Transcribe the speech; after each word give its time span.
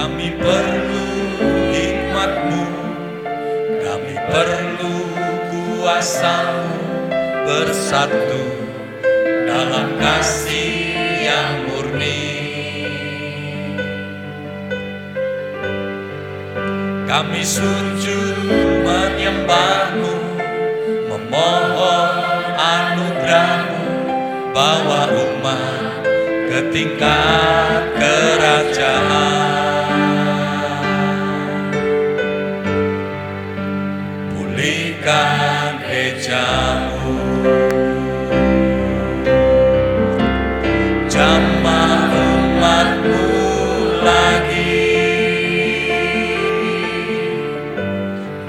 Kami 0.00 0.32
perlu 0.32 1.04
hikmatmu. 1.76 2.64
Kami 3.84 4.16
perlu 4.32 4.96
kuasamu 5.52 6.72
Bersatu 7.44 8.48
dalam 9.44 10.00
kasih 10.00 10.96
yang 11.20 11.68
murni. 11.68 12.32
Kami 17.04 17.44
sujud 17.44 18.40
menyembahmu 18.80 20.16
Memohon 21.12 22.24
anugerahmu. 22.56 23.84
Bawa 24.56 25.12
umat 25.12 25.92
ke 26.48 26.58
tingkat 26.72 27.84
kerajaan 28.00 28.19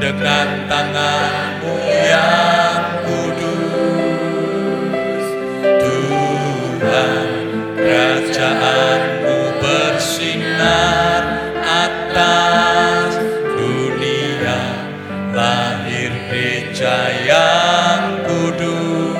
Dengan 0.02 0.66
tanganmu 0.66 1.78
yang 1.86 3.06
kudus 3.06 5.26
Tuhan 5.62 7.30
kerajaanmu 7.78 9.38
bersinar 9.62 11.22
atas 11.62 13.14
dunia 13.62 14.62
Lahir 15.38 16.12
gereja 16.32 16.96
yang 17.28 18.26
kudus. 18.26 19.20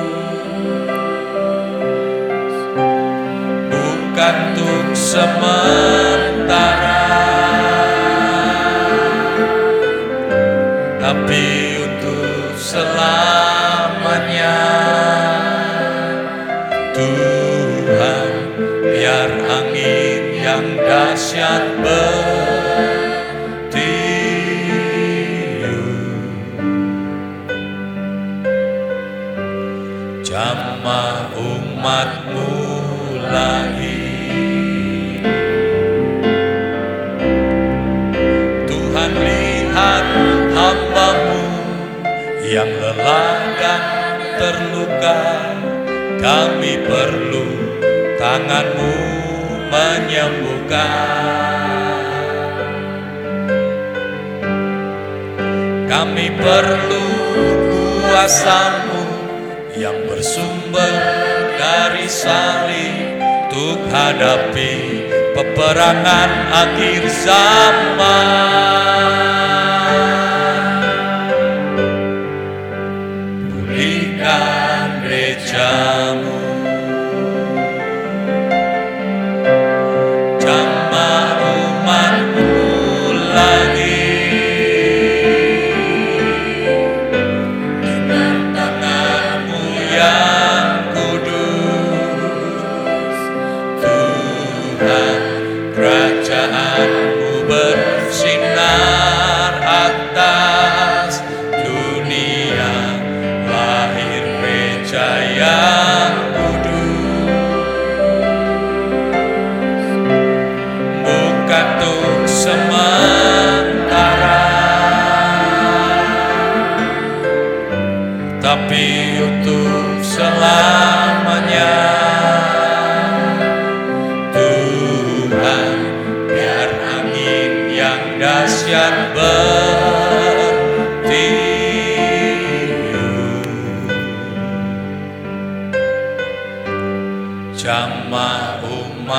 Bukan 3.70 4.36
untuk 4.56 4.88
sementara 4.98 6.11
Tuhan 17.02 18.34
biar 18.86 19.30
angin 19.34 20.24
yang 20.38 20.78
dahsyat 20.78 21.82
bertiup 21.82 22.22
Jamah 30.22 31.34
umatmu 31.34 32.54
lagi 33.26 34.06
Tuhan 38.70 39.12
lihat 39.18 40.06
hambamu 40.54 41.50
yang 42.46 42.70
lelah 42.70 43.42
dan 43.58 43.82
terluka 44.38 45.22
Kami 46.22 46.86
perlu 46.86 47.50
tanganmu 48.22 48.94
menyembuhkan. 49.74 50.86
Kami 55.90 56.28
perlu 56.38 57.08
kuasamu 58.06 59.06
yang 59.74 59.98
bersumber 60.06 60.94
dari 61.58 62.06
salib 62.06 63.18
Untuk 63.52 63.84
hadapi 63.92 65.04
peperangan 65.36 66.32
akhir 66.54 67.04
zaman. 67.10 68.30
Pulihkan 73.52 74.51
facciamo 75.42 76.41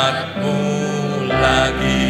umatmu 0.03 0.59
lagi 1.31 2.02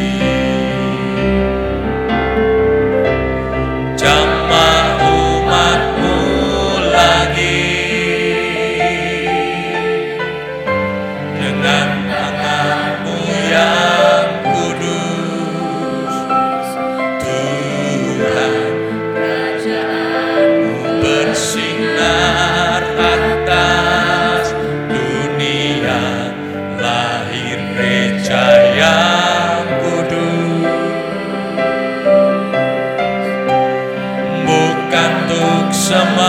untuk 35.83 35.99
sementara 35.99 36.22